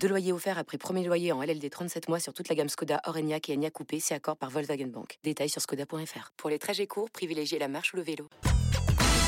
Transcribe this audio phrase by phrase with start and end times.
[0.00, 3.00] Deux loyers offerts après premier loyer en LLD 37 mois sur toute la gamme Skoda,
[3.06, 5.18] Orenia et Enya Coupé, c'est accord par Volkswagen Bank.
[5.24, 6.30] Détails sur skoda.fr.
[6.36, 8.28] Pour les trajets courts, privilégiez la marche ou le vélo.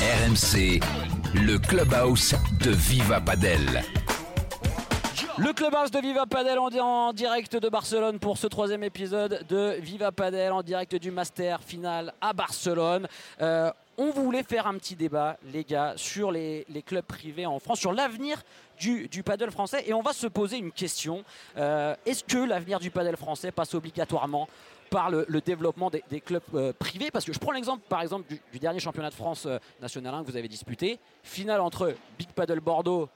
[0.01, 0.79] RMC,
[1.35, 3.83] le clubhouse de Viva Padel.
[5.37, 9.75] Le clubhouse de Viva Padel en, en direct de Barcelone pour ce troisième épisode de
[9.79, 13.07] Viva Padel en direct du Master final à Barcelone.
[13.41, 17.59] Euh, on voulait faire un petit débat, les gars, sur les, les clubs privés en
[17.59, 18.41] France, sur l'avenir
[18.79, 19.83] du, paddle français.
[19.87, 21.23] Et on va se poser une question.
[21.57, 24.47] Euh, Est-ce que l'avenir du paddle français passe obligatoirement
[24.89, 27.11] par le, développement des, clubs euh, privés?
[27.11, 30.13] Parce que je prends l'exemple, par exemple, du, du dernier championnat de France euh, national
[30.13, 30.99] 1 que vous avez disputé.
[31.23, 33.09] Finale entre Big Paddle Bordeaux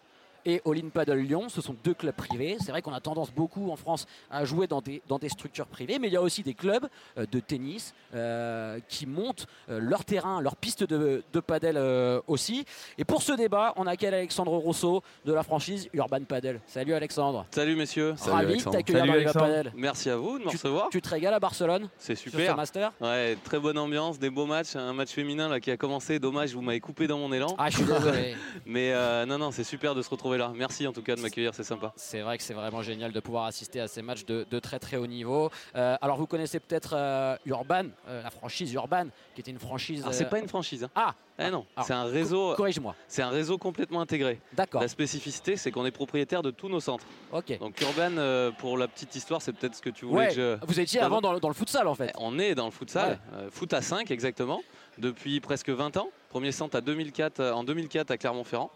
[0.45, 1.49] et All-in Paddle Lyon.
[1.49, 2.58] Ce sont deux clubs privés.
[2.59, 5.67] C'est vrai qu'on a tendance beaucoup en France à jouer dans des, dans des structures
[5.67, 9.80] privées, mais il y a aussi des clubs euh, de tennis euh, qui montent euh,
[9.80, 12.66] leur terrain, leur piste de, de paddle euh, aussi.
[12.97, 16.59] Et pour ce débat, on accueille Alexandre Rousseau de la franchise Urban Paddle.
[16.67, 17.45] Salut Alexandre.
[17.52, 18.16] Salut messieurs.
[18.25, 19.71] Ravi de t'accueillir dans Paddle.
[19.75, 20.89] Merci à vous de me recevoir.
[20.89, 22.55] Tu te régales à Barcelone C'est sur ce super.
[22.55, 26.19] master Ouais, très bonne ambiance, des beaux matchs, un match féminin là qui a commencé.
[26.19, 27.55] Dommage, vous m'avez coupé dans mon élan.
[27.58, 28.36] Ah, je suis désolé.
[28.66, 30.52] Mais euh, non, non, c'est super de se retrouver là.
[30.56, 31.94] Merci en tout cas de m'accueillir, c'est sympa.
[31.95, 34.80] C'est vrai que c'est vraiment génial de pouvoir assister à ces matchs de, de très
[34.80, 35.50] très haut niveau.
[35.76, 40.06] Euh, alors vous connaissez peut-être euh, Urban, euh, la franchise Urban, qui était une franchise.
[40.11, 40.84] C'est pas une franchise.
[40.84, 40.89] hein.
[40.95, 42.54] Ah, Eh non, alors, c'est un réseau.
[42.56, 42.95] corrige-moi.
[43.08, 44.39] C'est un réseau complètement intégré.
[44.54, 44.81] D'accord.
[44.81, 47.06] La spécificité, c'est qu'on est propriétaire de tous nos centres.
[47.31, 47.58] Ok.
[47.59, 50.66] Donc Urban, pour la petite histoire, c'est peut-être ce que tu voulais Ouais, que je.
[50.66, 52.11] vous étiez avant dans le, dans le futsal en fait.
[52.17, 53.20] On est dans le futsal,
[53.52, 54.61] foot à 5 exactement,
[54.98, 56.09] depuis presque 20 ans.
[56.30, 58.72] Premier centre à 2004, euh, en 2004 à Clermont-Ferrand.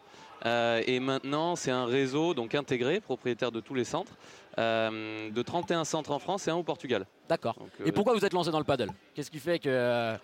[0.45, 4.13] Euh, et maintenant, c'est un réseau donc intégré, propriétaire de tous les centres,
[4.59, 7.05] euh, de 31 centres en France et un au Portugal.
[7.27, 7.57] D'accord.
[7.83, 8.91] Et euh, pourquoi vous êtes lancé dans le paddle?
[9.13, 10.15] Qu'est-ce qui fait que.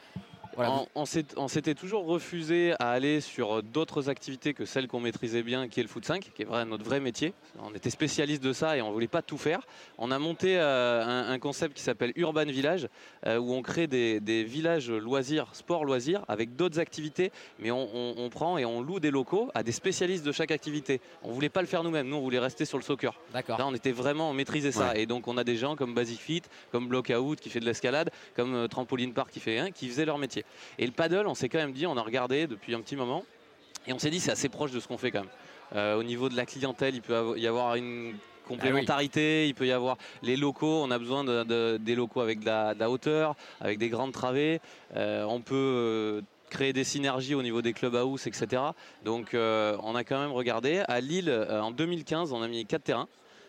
[0.55, 5.67] Voilà, on- s'était toujours refusé à aller sur d'autres activités que celles qu'on maîtrisait bien,
[5.67, 7.33] qui est le foot 5, qui est vrai, notre vrai métier.
[7.63, 9.61] On était spécialiste de ça et on voulait pas tout faire.
[9.97, 12.87] On a monté euh, un, un concept qui s'appelle Urban Village,
[13.25, 17.89] euh, où on crée des, des villages loisirs, sport loisirs, avec d'autres activités, mais on,
[17.93, 21.01] on- on prend et on loue des locaux à des spécialistes de chaque activité.
[21.23, 23.19] On voulait pas le faire nous-mêmes, nous on voulait rester sur le soccer.
[23.33, 23.57] D'accord.
[23.57, 24.95] Là, on était vraiment, on maîtrisait ça.
[24.97, 26.41] Et donc, on a des gens comme Basic Fit,
[26.71, 30.05] comme Blockout qui fait de l'escalade, comme euh, Trampoline Park qui fait un, qui faisaient
[30.05, 30.42] leur métier.
[30.79, 33.23] Et le paddle, on s'est quand même dit, on a regardé depuis un petit moment,
[33.87, 35.29] et on s'est dit, c'est assez proche de ce qu'on fait quand même.
[35.75, 38.15] Euh, au niveau de la clientèle, il peut y avoir une
[38.47, 42.39] complémentarité, il peut y avoir les locaux, on a besoin de, de- des locaux avec
[42.41, 44.59] de la, de la hauteur, avec des grandes travées.
[44.95, 48.61] Euh, on peut euh, créer des synergies au niveau des clubhouse, etc.
[49.05, 50.83] Donc euh, on a quand même regardé.
[50.87, 53.07] À Lille, en 2015, on a mis quatre terrains.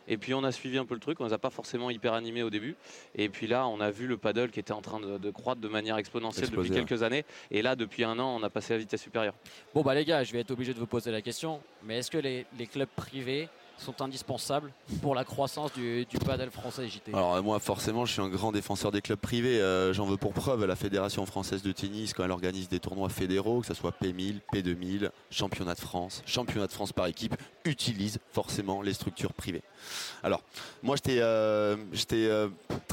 [0.09, 2.13] Et puis on a suivi un peu le truc, on les a pas forcément hyper
[2.13, 2.77] animés au début.
[3.15, 5.61] Et puis là, on a vu le paddle qui était en train de, de croître
[5.61, 7.25] de manière exponentielle Exploser, depuis quelques années.
[7.51, 9.35] Et là, depuis un an, on a passé à la vitesse supérieure.
[9.75, 11.61] Bon, bah les gars, je vais être obligé de vous poser la question.
[11.83, 13.49] Mais est-ce que les, les clubs privés
[13.79, 18.13] sont indispensables pour la croissance du, du paddle français JT Alors euh, moi forcément je
[18.13, 21.63] suis un grand défenseur des clubs privés, Euh, j'en veux pour preuve la Fédération française
[21.63, 25.81] de tennis quand elle organise des tournois fédéraux, que ce soit P1000, P2000, championnat de
[25.81, 27.35] France, championnat de France par équipe,
[27.65, 29.63] utilise forcément les structures privées.
[30.23, 30.43] Alors
[30.83, 31.77] moi j'étais, euh,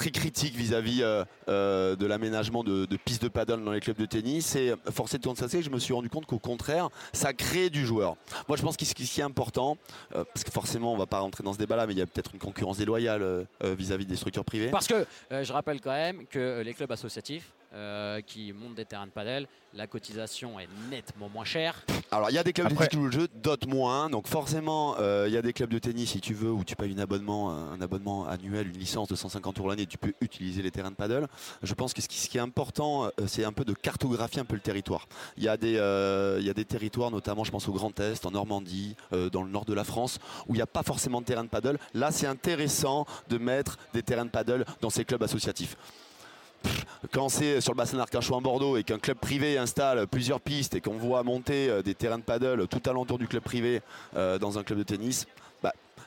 [0.09, 4.55] critique vis-à-vis euh, euh, de l'aménagement de, pistes de paddle dans les clubs de tennis
[4.55, 7.85] et forcé de constater que je me suis rendu compte qu'au contraire ça crée du
[7.85, 8.15] joueur.
[8.47, 9.77] Moi je pense que ce qui ce qui est important,
[10.15, 12.01] euh, parce que forcément on va pas rentrer dans ce débat là mais il y
[12.01, 14.69] a peut-être une concurrence déloyale euh, euh, vis-à-vis des structures privées.
[14.69, 18.75] Parce que euh, je rappelle quand même que euh, les clubs associatifs euh, qui montent
[18.75, 21.85] des terrains de paddle, la cotisation est nettement moins chère.
[22.11, 24.09] Alors il y a des clubs Après- de tennis qui jouent le jeu, d'autres moins.
[24.09, 26.75] Donc forcément euh, il y a des clubs de tennis si tu veux où tu
[26.75, 30.61] payes un abonnement, un abonnement annuel, une licence de 150 euros l'année, tu peux utiliser
[30.61, 31.27] les terrains de paddle.
[31.63, 34.41] Je pense que ce qui, ce qui est important, euh, c'est un peu de cartographier
[34.41, 35.07] un peu le territoire.
[35.37, 37.97] Il y a des, euh, il y a des territoires, notamment je pense au Grand
[38.01, 40.83] Est, en Normandie, euh, dans le nord de la France, où il n'y a pas
[40.83, 41.77] forcément de terrain de paddle.
[41.93, 45.77] Là c'est intéressant de mettre des terrains de paddle dans ces clubs associatifs
[47.11, 50.75] quand c'est sur le bassin d'Arcachon à Bordeaux et qu'un club privé installe plusieurs pistes
[50.75, 53.81] et qu'on voit monter euh, des terrains de paddle tout alentour du club privé
[54.15, 55.27] euh, dans un club de tennis,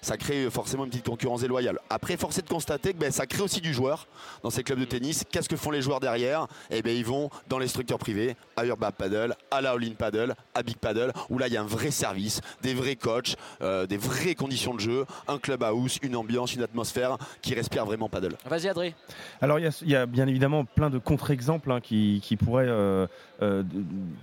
[0.04, 1.78] ça crée forcément une petite concurrence déloyale.
[1.88, 4.06] Après, force est de constater que ben, ça crée aussi du joueur
[4.42, 5.24] dans ces clubs de tennis.
[5.30, 6.46] Qu'est-ce que font les joueurs derrière?
[6.70, 10.34] Eh bien, ils vont dans les structures privées, à Urban Paddle, à la All Paddle,
[10.54, 13.86] à Big Paddle, où là, il y a un vrai service, des vrais coachs, euh,
[13.86, 18.10] des vraies conditions de jeu, un club house, une ambiance, une atmosphère qui respire vraiment
[18.10, 18.36] paddle.
[18.44, 18.94] Vas-y, Adré.
[19.40, 23.06] Alors, il y, a bien évidemment plein de contre-exemples hein, qui, pourraient euh,
[23.40, 23.62] euh,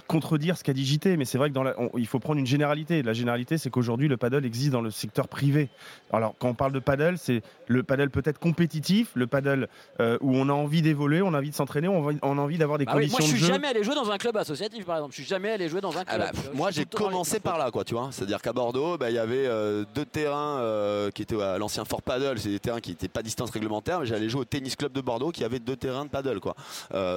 [0.07, 3.01] contredire ce qu'a dit JT, mais c'est vrai qu'il faut prendre une généralité.
[3.01, 5.70] La généralité, c'est qu'aujourd'hui, le paddle existe dans le secteur privé.
[6.13, 9.67] Alors, quand on parle de paddle, c'est le paddle peut-être compétitif, le paddle
[9.99, 12.85] où on a envie d'évoluer, on a envie de s'entraîner, on, a envie d'avoir des
[12.85, 13.29] conditions de jeu.
[13.29, 15.13] Moi, je suis jamais allé jouer dans un club associatif, par exemple.
[15.13, 16.31] Je suis jamais allé jouer dans un ah club.
[16.33, 18.09] Bah, moi, j'ai commencé par là, quoi, tu vois.
[18.11, 19.47] C'est-à-dire qu'à Bordeaux, bah, il y avait
[19.95, 22.39] deux terrains qui étaient à l'ancien Fort Paddle.
[22.39, 25.01] C'est des terrains qui n'étaient pas distance réglementaire, mais j'allais jouer au tennis club de
[25.01, 26.55] Bordeaux qui avait deux terrains de paddle, quoi.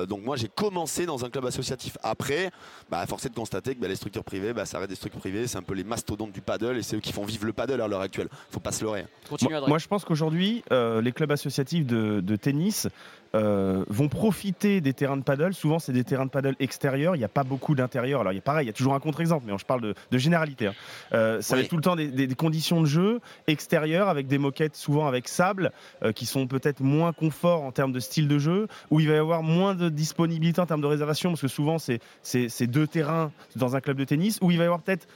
[0.06, 1.98] donc moi, j'ai commencé dans un club associatif.
[2.02, 2.50] Après,
[2.90, 5.20] bah, force est de constater que bah, les structures privées, bah, ça reste des structures
[5.20, 7.52] privées, c'est un peu les mastodontes du paddle et c'est eux qui font vivre le
[7.52, 8.28] paddle à l'heure actuelle.
[8.50, 9.06] Faut pas se leurrer.
[9.30, 12.88] Moi, moi, je pense qu'aujourd'hui, euh, les clubs associatifs de, tennis
[13.34, 15.54] euh, vont profiter des terrains de paddle.
[15.54, 17.16] Souvent, c'est des terrains de paddle extérieurs.
[17.16, 18.20] Il n'y a pas beaucoup d'intérieur.
[18.20, 20.18] Alors, il y a pareil, il y a toujours un contre-exemple, mais je parle de,
[20.18, 20.68] généralité.
[20.68, 20.74] Hein.
[21.12, 24.76] Euh, ça va être tout le temps des, conditions de jeu extérieures avec des moquettes,
[24.76, 25.72] souvent avec sable,
[26.14, 29.18] qui sont peut-être moins confort en termes de style de jeu, où il va y
[29.18, 33.76] avoir moins de disponibilité en termes de réservation, parce que souvent, c'est deux terrains dans
[33.76, 35.06] un club de tennis, où il va y avoir peut-être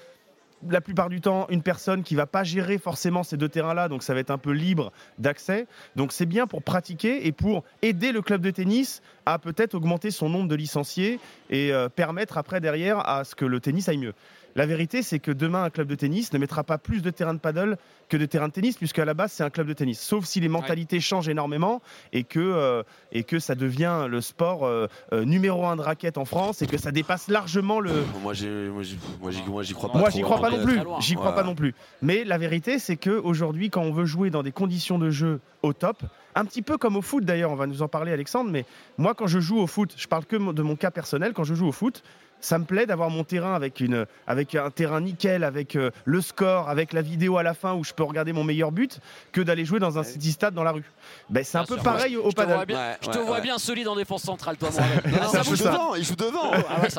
[0.68, 4.02] la plupart du temps une personne qui va pas gérer forcément ces deux terrains-là, donc
[4.02, 5.66] ça va être un peu libre d'accès.
[5.96, 10.10] Donc c'est bien pour pratiquer et pour aider le club de tennis à peut-être augmenter
[10.10, 11.20] son nombre de licenciés
[11.50, 14.14] et euh, permettre après derrière à ce que le tennis aille mieux.
[14.58, 17.34] La vérité, c'est que demain, un club de tennis ne mettra pas plus de terrains
[17.34, 17.76] de paddle
[18.08, 20.00] que de terrains de tennis, puisqu'à la base, c'est un club de tennis.
[20.00, 21.80] Sauf si les mentalités changent énormément
[22.12, 22.82] et que, euh,
[23.12, 26.66] et que ça devient le sport euh, euh, numéro un de raquette en France et
[26.66, 28.04] que ça dépasse largement le.
[28.22, 29.98] Moi, j'y crois pas.
[30.00, 30.80] Moi, j'y crois pas non plus.
[31.00, 31.74] J'y crois pas non plus.
[32.02, 35.72] Mais la vérité, c'est qu'aujourd'hui, quand on veut jouer dans des conditions de jeu au
[35.72, 36.02] top,
[36.34, 38.64] un petit peu comme au foot d'ailleurs, on va nous en parler, Alexandre, mais
[38.96, 41.54] moi, quand je joue au foot, je parle que de mon cas personnel, quand je
[41.54, 42.02] joue au foot,
[42.40, 46.20] ça me plaît d'avoir mon terrain avec, une, avec un terrain nickel, avec euh, le
[46.20, 49.00] score, avec la vidéo à la fin où je peux regarder mon meilleur but,
[49.32, 50.84] que d'aller jouer dans un city stade dans la rue.
[51.30, 52.66] Ben, c'est un peu pareil au paddle.
[53.02, 54.70] je te vois bien solide en défense centrale, toi.
[55.04, 56.52] il, joue devant, il joue devant.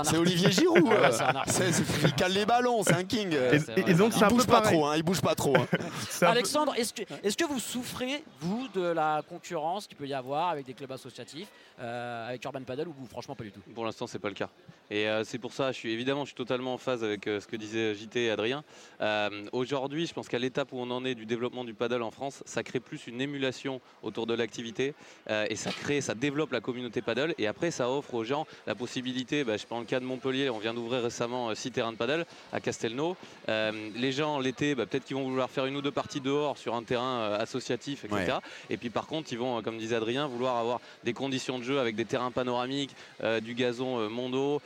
[0.04, 0.90] c'est Olivier Giroud.
[2.04, 3.36] il cale les ballons, c'est un king.
[3.76, 5.56] Et, donc c'est un bouge peu pas trop, hein, il bouge pas trop.
[5.56, 5.68] Hein.
[6.22, 10.50] Alexandre, est-ce que, est que vous souffrez vous de la concurrence qu'il peut y avoir
[10.50, 11.48] avec des clubs associatifs,
[11.80, 13.62] euh, avec Urban Paddle ou franchement pas du tout?
[13.74, 14.50] Pour l'instant, c'est pas le cas.
[14.90, 17.40] Et euh, c'est pour ça, je suis évidemment, je suis totalement en phase avec euh,
[17.40, 18.64] ce que disaient JT et Adrien.
[19.00, 22.10] Euh, aujourd'hui, je pense qu'à l'étape où on en est du développement du paddle en
[22.10, 24.94] France, ça crée plus une émulation autour de l'activité
[25.30, 27.36] et ça crée, ça développe la communauté paddle.
[27.38, 29.44] Et après, ça offre aux gens la possibilité.
[29.44, 32.26] Bah, je prends le cas de Montpellier, on vient d'ouvrir récemment six terrains de paddle
[32.52, 33.16] à Castelnau.
[33.48, 36.74] les gens l'été, bah, peut-être qu'ils vont vouloir faire une ou deux parties dehors sur
[36.74, 38.38] un terrain associatif, etc.
[38.70, 41.80] Et puis par contre, ils vont, comme disait Adrien, vouloir avoir des conditions de jeu
[41.80, 42.96] avec des terrains panoramiques,
[43.42, 44.62] du gazon mondo.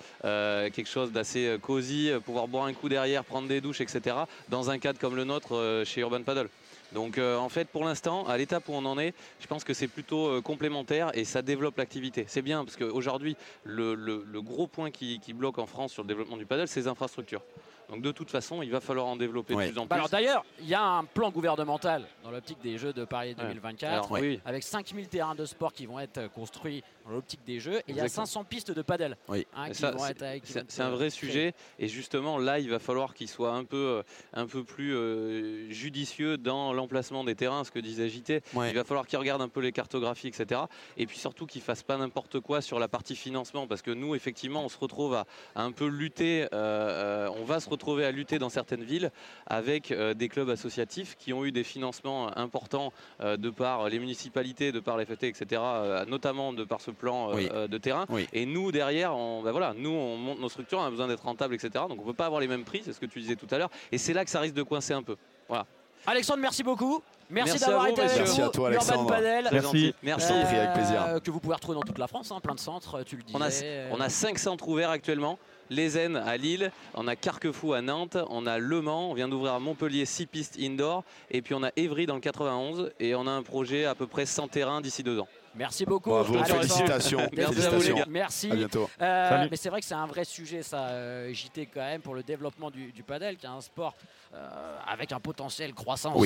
[0.52, 3.81] Euh, quelque chose d'assez euh, cosy, euh, pouvoir boire un coup derrière, prendre des douches,
[3.81, 4.15] etc.
[4.49, 6.49] dans un cadre comme le nôtre chez Urban Paddle.
[6.93, 9.87] Donc en fait pour l'instant, à l'étape où on en est, je pense que c'est
[9.87, 12.25] plutôt complémentaire et ça développe l'activité.
[12.27, 16.07] C'est bien parce qu'aujourd'hui, le, le, gros point qui, qui, bloque en France sur le
[16.07, 17.41] développement du paddle, c'est les infrastructures.
[17.89, 19.95] Donc de toute façon, il va falloir en développer de plus en bah, plus.
[19.95, 24.11] Alors d'ailleurs, il y a un plan gouvernemental dans l'optique des Jeux de Paris 2024,
[24.45, 27.95] avec 5000 terrains de sport qui vont être construits dans l'optique des Jeux, et il
[27.95, 32.69] y a 500 pistes de padel hein, C'est un vrai sujet, et justement là, il
[32.69, 34.03] va falloir qu'il soit un peu, euh,
[34.33, 38.41] un peu plus euh, judicieux dans l'emplacement des terrains, ce que disait JT.
[38.53, 40.61] Il va falloir qu'il regarde un peu les cartographies, etc.
[40.97, 44.15] Et puis surtout qu'il fasse pas n'importe quoi sur la partie financement, parce que nous,
[44.15, 45.25] effectivement, on se retrouve à,
[45.55, 46.47] un peu lutter.
[46.53, 49.11] Euh, on va se retrouver à lutter dans certaines villes
[49.47, 52.91] avec euh, des clubs associatifs qui ont eu des financements importants
[53.21, 56.91] euh, de par les municipalités, de par les FT, etc., euh, notamment de par ce
[56.91, 58.05] plan de terrain.
[58.33, 61.23] Et nous, derrière, on, ben voilà, nous, on monte nos structures, on a besoin d'être
[61.23, 61.69] rentable, etc.
[61.87, 63.47] Donc on ne peut pas avoir les mêmes prix, c'est ce que tu disais tout
[63.51, 63.69] à l'heure.
[63.93, 65.15] Et c'est là que ça risque de coincer un peu.
[65.47, 65.65] Voilà.
[66.05, 67.01] Alexandre, merci beaucoup.
[67.29, 69.09] Merci, d'avoir été avec Merci à toi, Alexandre.
[69.09, 69.49] Padel.
[69.51, 69.95] Merci.
[70.03, 70.33] Merci.
[70.33, 71.19] avec plaisir.
[71.23, 73.37] que vous pouvez retrouver dans toute la France, hein, plein de centres, tu le disais.
[73.37, 75.39] On a, on a cinq centres ouverts actuellement.
[75.69, 79.53] Les à Lille, on a Carquefou à Nantes, on a Le Mans, on vient d'ouvrir
[79.53, 83.25] à Montpellier 6 pistes indoor, et puis on a Évry dans le 91, et on
[83.25, 85.27] a un projet à peu près 100 terrains d'ici deux ans.
[85.55, 86.09] Merci beaucoup.
[86.09, 87.19] Bravo, félicitations.
[87.35, 87.53] Merci.
[87.53, 88.05] félicitations.
[88.09, 88.51] Merci.
[88.51, 88.89] À bientôt.
[89.01, 92.15] Euh, mais c'est vrai que c'est un vrai sujet, ça, euh, JT, quand même, pour
[92.15, 93.93] le développement du, padel, qui est un sport
[94.33, 96.21] euh, avec un potentiel croissance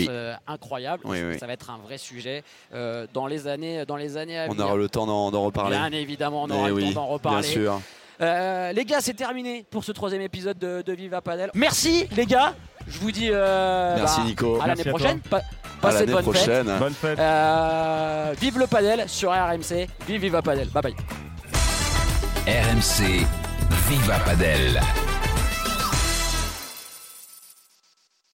[0.47, 1.03] incroyable.
[1.39, 4.57] ça va être un vrai sujet dans, les années, dans les années à venir.
[4.59, 5.77] On aura le temps d'en reparler.
[5.77, 7.41] Bien évidemment, on aura eh le temps d'en reparler.
[7.41, 7.81] Bien sûr.
[8.19, 11.51] les gars, c'est terminé pour ce troisième épisode de, de Viva Padel.
[11.53, 12.55] Merci, les gars.
[12.87, 14.61] Je vous dis euh, Merci bah, Nico.
[14.61, 15.19] à l'année prochaine.
[15.81, 16.33] Passez de bonnes fêtes.
[16.33, 16.71] prochaine.
[16.79, 17.19] Bonne fête.
[17.19, 19.87] Euh, vive le padel sur RMC.
[20.07, 20.67] Vive Viva Padel.
[20.69, 20.95] Bye bye.
[22.47, 23.25] RMC
[23.89, 24.79] Viva Padel.